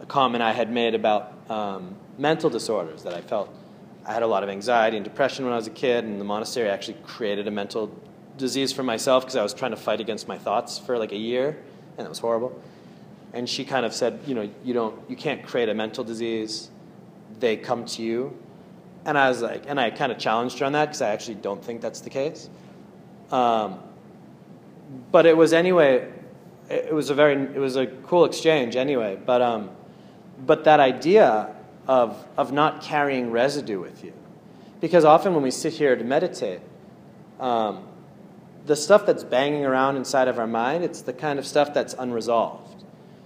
[0.01, 3.49] a comment I had made about um, mental disorders that I felt
[4.05, 6.25] I had a lot of anxiety and depression when I was a kid, and the
[6.25, 7.99] monastery actually created a mental
[8.37, 11.17] disease for myself because I was trying to fight against my thoughts for like a
[11.17, 11.57] year,
[11.97, 12.61] and it was horrible
[13.35, 16.71] and she kind of said, you know, you don't, you can't create a mental disease.
[17.41, 18.39] They come to you.
[19.05, 21.35] And I was like, and I kind of challenged her on that because I actually
[21.35, 22.49] don't think that's the case.
[23.33, 23.81] Um,
[25.11, 26.13] but it was anyway,
[26.71, 29.19] it was a very, it was a cool exchange anyway.
[29.23, 29.71] But, um,
[30.47, 31.57] but that idea
[31.89, 34.13] of, of not carrying residue with you.
[34.81, 36.61] Because often when we sit here to meditate,
[37.41, 37.85] um,
[38.67, 41.95] the stuff that's banging around inside of our mind, it's the kind of stuff that's
[41.95, 42.75] unresolved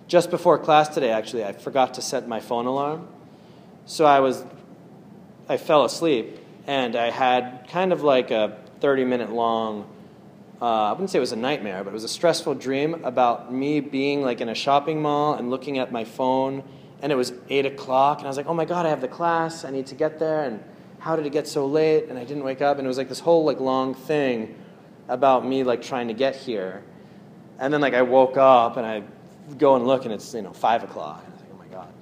[0.08, 3.06] just before class today, actually, I forgot to set my phone alarm.
[3.84, 4.42] So I was,
[5.48, 9.88] I fell asleep, and I had kind of like a 30 minute long,
[10.60, 13.52] uh, I wouldn't say it was a nightmare, but it was a stressful dream about
[13.52, 16.64] me being like in a shopping mall and looking at my phone,
[17.00, 19.08] and it was 8 o'clock, and I was like, oh my God, I have the
[19.08, 20.62] class, I need to get there, and
[20.98, 22.08] how did it get so late?
[22.08, 24.56] And I didn't wake up, and it was like this whole like long thing
[25.08, 26.82] about me like trying to get here.
[27.58, 29.02] And then like I woke up and I
[29.56, 31.24] go and look and it's you know five o'clock.
[31.24, 31.92] And I like, oh my god.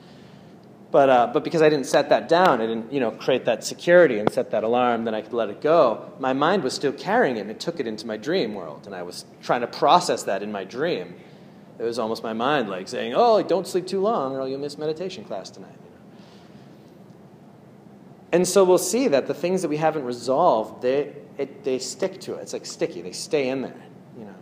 [0.90, 3.64] But uh, but because I didn't set that down, I didn't you know create that
[3.64, 6.12] security and set that alarm, then I could let it go.
[6.18, 8.94] My mind was still carrying it, and it took it into my dream world, and
[8.94, 11.14] I was trying to process that in my dream.
[11.78, 14.60] It was almost my mind like saying, "Oh, like, don't sleep too long, or you'll
[14.60, 15.76] miss meditation class tonight."
[18.32, 22.20] And so we'll see that the things that we haven't resolved, they it, they stick
[22.22, 22.42] to it.
[22.42, 23.82] It's like sticky; they stay in there.
[24.18, 24.34] You know.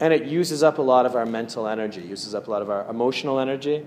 [0.00, 2.70] And it uses up a lot of our mental energy, uses up a lot of
[2.70, 3.86] our emotional energy,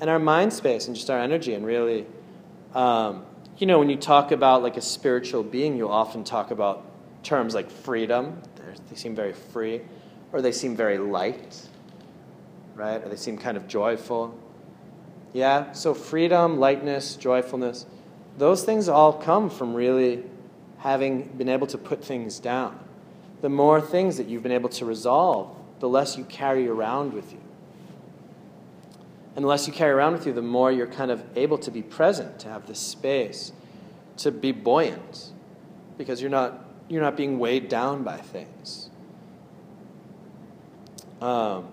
[0.00, 1.54] and our mind space, and just our energy.
[1.54, 2.06] And really,
[2.74, 3.24] um,
[3.58, 6.84] you know, when you talk about like a spiritual being, you'll often talk about
[7.22, 8.40] terms like freedom.
[8.56, 9.82] They're, they seem very free,
[10.32, 11.60] or they seem very light,
[12.74, 13.02] right?
[13.04, 14.38] Or they seem kind of joyful.
[15.32, 17.86] Yeah, so freedom, lightness, joyfulness,
[18.38, 20.24] those things all come from really
[20.84, 22.78] having been able to put things down
[23.44, 27.30] the more things that you've been able to resolve, the less you carry around with
[27.30, 27.40] you.
[29.36, 31.70] And the less you carry around with you, the more you're kind of able to
[31.70, 33.52] be present, to have this space,
[34.16, 35.30] to be buoyant,
[35.98, 38.88] because you're not, you're not being weighed down by things.
[41.20, 41.68] Um,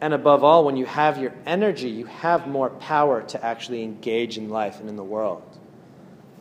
[0.00, 4.38] and above all, when you have your energy, you have more power to actually engage
[4.38, 5.58] in life and in the world.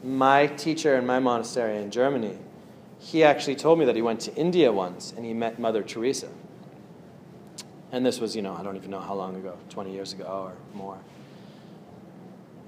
[0.04, 2.38] My teacher in my monastery in Germany,
[3.00, 6.30] he actually told me that he went to India once and he met Mother Teresa.
[7.92, 10.26] And this was, you know, I don't even know how long ago, 20 years ago
[10.26, 11.00] or more.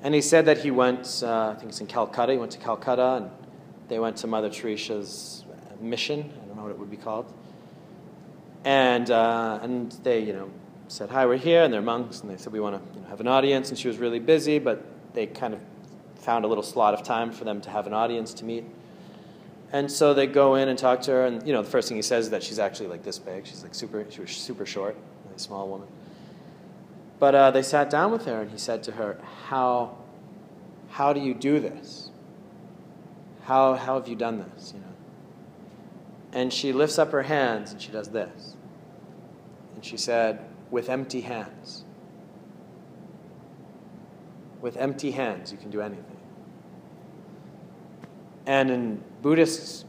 [0.02, 2.58] And he said that he went, uh, I think it's in Calcutta, he went to
[2.58, 3.30] Calcutta and
[3.88, 5.44] they went to Mother Teresa's
[5.80, 6.32] mission.
[6.42, 7.32] I don't know what it would be called.
[8.64, 10.50] And, uh, and they, you know,
[10.88, 11.64] said, Hi, we're here.
[11.64, 12.22] And they're monks.
[12.22, 13.70] And they said, We want to you know, have an audience.
[13.70, 15.60] And she was really busy, but they kind of
[16.22, 18.64] found a little slot of time for them to have an audience to meet.
[19.74, 21.26] And so they go in and talk to her.
[21.26, 23.48] And, you know, the first thing he says is that she's actually like this big.
[23.48, 25.88] She's like super, she was super short, really small woman.
[27.20, 29.98] But uh, they sat down with her, and he said to her, How,
[30.90, 32.10] how do you do this?
[33.44, 34.74] How, how have you done this?
[34.74, 34.86] You know?
[36.34, 38.56] And she lifts up her hands and she does this.
[39.76, 41.84] And she said, With empty hands.
[44.62, 46.11] With empty hands, you can do anything.
[48.46, 49.86] And in Buddhist,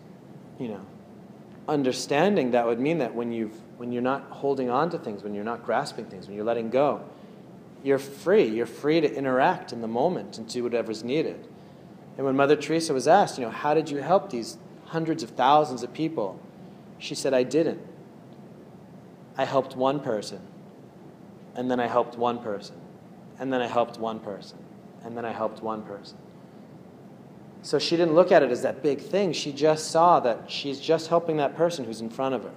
[0.58, 0.80] you know,
[1.68, 5.34] understanding, that would mean that when you've when you're not holding on to things, when
[5.34, 7.02] you're not grasping things, when you're letting go,
[7.82, 8.44] you're free.
[8.44, 11.48] You're free to interact in the moment and do whatever's needed.
[12.16, 15.30] And when Mother Teresa was asked, you know, how did you help these hundreds of
[15.30, 16.38] thousands of people?
[16.98, 17.80] She said, I didn't.
[19.36, 20.40] I helped one person,
[21.56, 22.76] and then I helped one person,
[23.38, 24.58] and then I helped one person,
[25.02, 26.18] and then I helped one person.
[27.62, 29.32] So she didn't look at it as that big thing.
[29.32, 32.54] She just saw that she's just helping that person who's in front of her.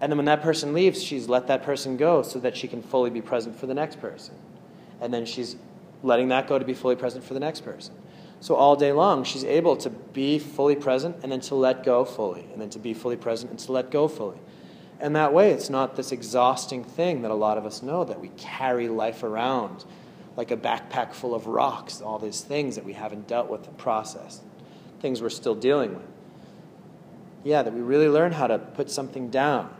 [0.00, 2.82] And then when that person leaves, she's let that person go so that she can
[2.82, 4.34] fully be present for the next person.
[5.00, 5.56] And then she's
[6.02, 7.94] letting that go to be fully present for the next person.
[8.40, 12.04] So all day long, she's able to be fully present and then to let go
[12.04, 14.38] fully, and then to be fully present and to let go fully.
[15.00, 18.20] And that way, it's not this exhausting thing that a lot of us know that
[18.20, 19.84] we carry life around
[20.36, 23.76] like a backpack full of rocks, all these things that we haven't dealt with and
[23.78, 24.42] processed,
[25.00, 26.06] things we're still dealing with.
[27.42, 29.70] Yeah, that we really learn how to put something down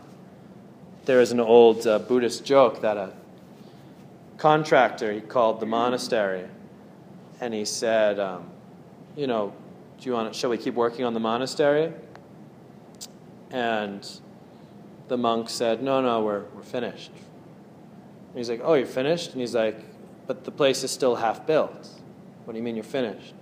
[1.07, 3.13] there is an old uh, Buddhist joke that a
[4.37, 6.45] contractor he called the monastery,
[7.41, 8.51] and he said, um,
[9.17, 9.53] "You know,
[9.99, 10.33] do you want?
[10.33, 11.93] To, shall we keep working on the monastery?"
[13.51, 14.07] And
[15.09, 19.41] the monk said, "No, no, we're we're finished." And he's like, "Oh, you're finished?" And
[19.41, 19.79] he's like,
[20.27, 21.89] "But the place is still half built."
[22.45, 23.35] What do you mean you're finished?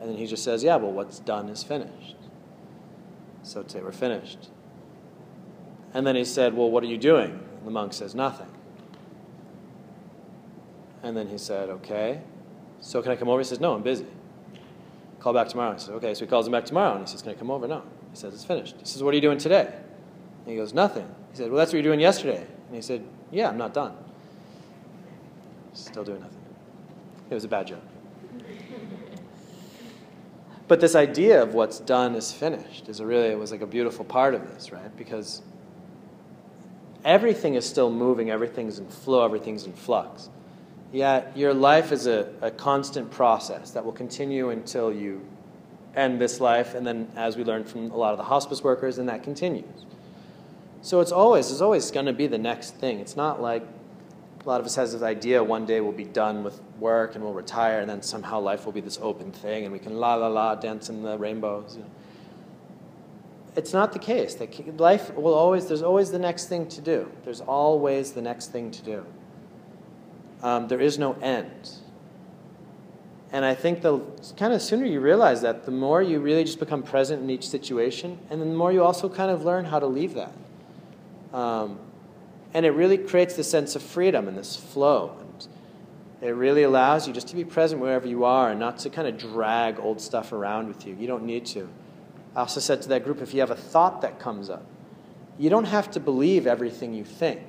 [0.00, 2.16] And then he just says, "Yeah, well, what's done is finished."
[3.42, 4.48] So today we're finished.
[5.94, 7.30] And then he said, Well, what are you doing?
[7.30, 8.48] And the monk says, Nothing.
[11.02, 12.20] And then he said, Okay.
[12.80, 13.40] So can I come over?
[13.40, 14.06] He says, No, I'm busy.
[15.20, 15.74] Call back tomorrow.
[15.74, 16.12] He says, Okay.
[16.12, 17.68] So he calls him back tomorrow and he says, Can I come over?
[17.68, 17.82] No.
[18.10, 18.76] He says, It's finished.
[18.78, 19.72] He says, What are you doing today?
[19.72, 21.08] And he goes, Nothing.
[21.30, 22.44] He said, Well, that's what you were doing yesterday.
[22.66, 23.96] And he said, Yeah, I'm not done.
[25.76, 26.38] Still doing nothing.
[27.30, 27.82] It was a bad joke.
[30.68, 34.04] But this idea of what's done is finished is really, it was like a beautiful
[34.04, 34.96] part of this, right?
[34.96, 35.42] Because
[37.04, 40.30] everything is still moving, everything's in flow, everything's in flux.
[40.92, 45.24] Yet your life is a, a constant process that will continue until you
[45.94, 48.98] end this life, and then as we learned from a lot of the hospice workers,
[48.98, 49.84] and that continues.
[50.82, 52.98] So it's always, there's always going to be the next thing.
[52.98, 53.62] It's not like
[54.46, 57.24] a lot of us has this idea one day we'll be done with work and
[57.24, 60.14] we'll retire, and then somehow life will be this open thing, and we can la
[60.14, 61.76] la la dance in the rainbows.
[61.76, 61.90] You know
[63.56, 64.36] it's not the case.
[64.76, 67.10] Life will always, there's always the next thing to do.
[67.24, 69.06] There's always the next thing to do.
[70.42, 71.70] Um, there is no end.
[73.32, 74.00] And I think the
[74.36, 77.48] kind of sooner you realize that, the more you really just become present in each
[77.48, 80.32] situation, and the more you also kind of learn how to leave that.
[81.32, 81.80] Um,
[82.56, 85.14] and it really creates this sense of freedom and this flow.
[85.20, 85.46] And
[86.22, 89.06] it really allows you just to be present wherever you are and not to kind
[89.06, 90.96] of drag old stuff around with you.
[90.98, 91.68] You don't need to.
[92.34, 94.64] I also said to that group if you have a thought that comes up,
[95.36, 97.42] you don't have to believe everything you think.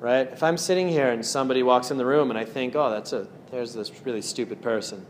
[0.00, 0.32] Right?
[0.32, 3.12] If I'm sitting here and somebody walks in the room and I think, oh, that's
[3.12, 5.04] a, there's this really stupid person,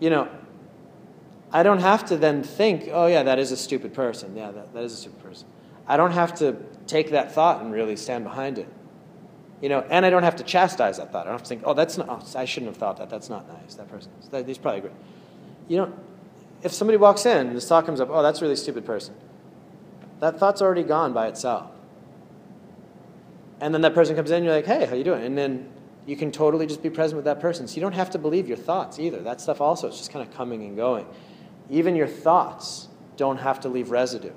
[0.00, 0.26] you know,
[1.52, 4.34] I don't have to then think, oh, yeah, that is a stupid person.
[4.34, 5.48] Yeah, that, that is a stupid person.
[5.86, 6.56] I don't have to
[6.86, 8.68] take that thought and really stand behind it.
[9.60, 11.22] You know, and I don't have to chastise that thought.
[11.22, 13.08] I don't have to think, oh, that's not, oh, I shouldn't have thought that.
[13.08, 13.74] That's not nice.
[13.76, 14.10] That person,
[14.46, 14.94] he's probably great.
[15.68, 15.94] You don't,
[16.62, 19.14] if somebody walks in and this thought comes up, oh, that's really stupid person,
[20.20, 21.70] that thought's already gone by itself.
[23.60, 25.22] And then that person comes in, you're like, hey, how you doing?
[25.22, 25.70] And then
[26.06, 27.68] you can totally just be present with that person.
[27.68, 29.20] So you don't have to believe your thoughts either.
[29.20, 31.06] That stuff also is just kind of coming and going.
[31.70, 34.32] Even your thoughts don't have to leave residue.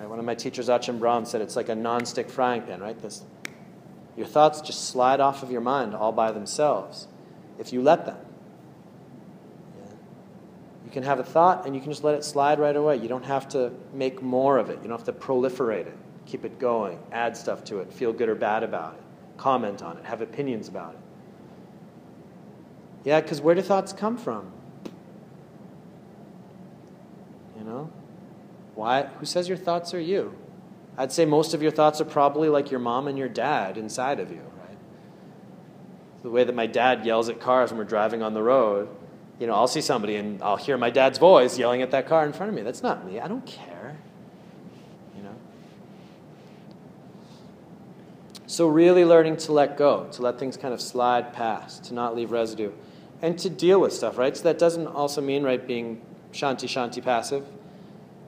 [0.00, 0.08] Right?
[0.08, 3.00] One of my teachers, Ajahn Brahm, said it's like a non-stick frying pan, right?
[3.00, 3.22] This,
[4.16, 7.06] your thoughts just slide off of your mind all by themselves
[7.58, 8.16] if you let them.
[10.86, 12.96] You can have a thought and you can just let it slide right away.
[12.96, 14.78] You don't have to make more of it.
[14.82, 15.96] You don't have to proliferate it.
[16.24, 19.00] Keep it going, add stuff to it, feel good or bad about it,
[19.36, 21.00] comment on it, have opinions about it.
[23.04, 24.50] Yeah, because where do thoughts come from?
[27.58, 27.90] You know?
[28.74, 29.04] Why?
[29.18, 30.34] Who says your thoughts are you?
[30.96, 34.20] I'd say most of your thoughts are probably like your mom and your dad inside
[34.20, 34.76] of you, right?
[36.22, 38.88] The way that my dad yells at cars when we're driving on the road,
[39.38, 42.26] you know, I'll see somebody and I'll hear my dad's voice yelling at that car
[42.26, 42.62] in front of me.
[42.62, 43.18] That's not me.
[43.18, 43.96] I don't care.
[45.16, 45.34] You know?
[48.46, 52.14] So, really learning to let go, to let things kind of slide past, to not
[52.14, 52.72] leave residue,
[53.22, 54.36] and to deal with stuff, right?
[54.36, 56.02] So, that doesn't also mean, right, being
[56.32, 57.46] shanti shanti passive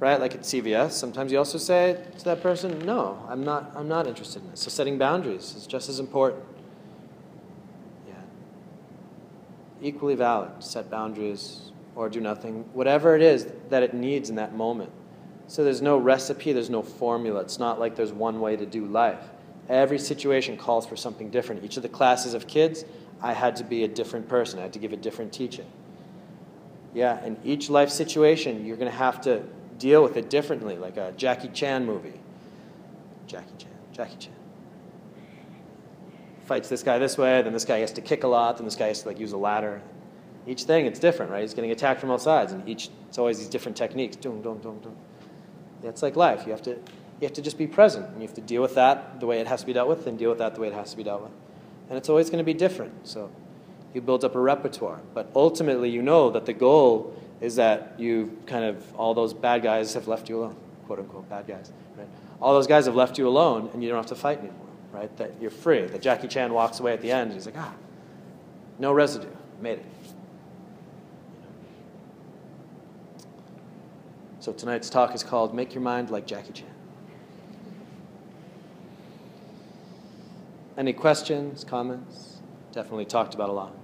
[0.03, 0.21] right?
[0.21, 3.71] Like at CVS, sometimes you also say to that person, "No, I'm not.
[3.77, 6.43] I'm not interested in this." So setting boundaries is just as important.
[8.09, 8.15] Yeah.
[9.81, 10.51] Equally valid.
[10.59, 14.91] Set boundaries or do nothing, whatever it is that it needs in that moment.
[15.47, 17.41] So there's no recipe, there's no formula.
[17.43, 19.31] It's not like there's one way to do life.
[19.69, 21.63] Every situation calls for something different.
[21.63, 22.85] Each of the classes of kids,
[23.21, 24.59] I had to be a different person.
[24.59, 25.67] I had to give a different teaching.
[26.93, 29.45] Yeah, in each life situation, you're going to have to
[29.83, 32.21] deal with it differently, like a Jackie Chan movie.
[33.27, 34.33] Jackie Chan, Jackie Chan.
[36.47, 38.77] Fights this guy this way, then this guy has to kick a lot, then this
[38.77, 39.83] guy has to like use a ladder.
[40.47, 41.43] Each thing, it's different, right?
[41.43, 44.15] He's getting attacked from all sides, and each it's always these different techniques.
[44.15, 44.97] Doom, doom, doom, doom.
[45.83, 46.45] That's like life.
[46.47, 48.77] You have to you have to just be present, and you have to deal with
[48.77, 50.69] that the way it has to be dealt with, and deal with that the way
[50.69, 51.33] it has to be dealt with.
[51.89, 53.07] And it's always going to be different.
[53.07, 53.31] So
[53.95, 58.39] you build up a repertoire, but ultimately, you know that the goal is that you
[58.47, 62.07] kind of, all those bad guys have left you alone, quote unquote, bad guys, right?
[62.41, 65.15] All those guys have left you alone and you don't have to fight anymore, right?
[65.17, 65.85] That you're free.
[65.87, 67.75] That Jackie Chan walks away at the end and he's like, ah,
[68.79, 69.27] no residue,
[69.61, 69.85] made it.
[74.39, 76.67] So tonight's talk is called Make Your Mind Like Jackie Chan.
[80.79, 82.39] Any questions, comments?
[82.73, 83.75] Definitely talked about a lot.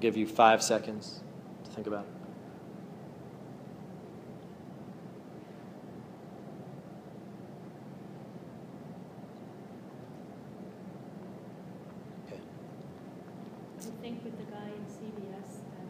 [0.00, 1.20] Give you five seconds
[1.64, 2.10] to think about it.
[12.26, 12.40] Okay.
[13.78, 15.88] I think with the guy in CVS, that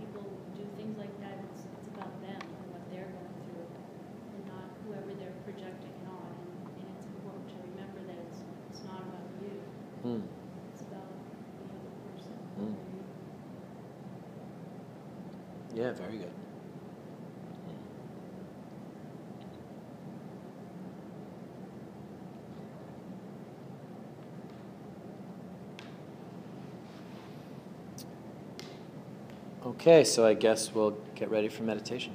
[0.00, 3.66] people do things like that, it's, it's about them and what they're going through,
[4.34, 6.26] and not whoever they're projecting it on.
[6.42, 9.62] And, and it's important to remember that it's, it's not about you.
[10.02, 10.26] Hmm.
[10.72, 11.06] It's about
[11.58, 12.34] the other person.
[12.58, 12.74] Mm.
[15.74, 16.32] Yeah, very good.
[29.80, 32.12] Okay, so I guess we'll get ready for meditation.